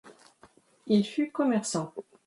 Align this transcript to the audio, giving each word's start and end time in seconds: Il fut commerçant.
Il 0.87 1.03
fut 1.05 1.31
commerçant. 1.31 1.93